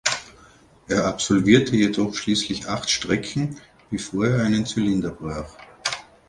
[0.87, 3.59] Er absolvierte jedoch schließlich acht Strecken,
[3.91, 5.53] bevor er einen Zylinder brach.